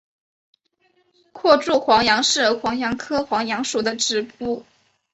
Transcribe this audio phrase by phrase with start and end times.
[1.31, 4.65] 阔柱黄杨是黄杨科黄杨属的植物。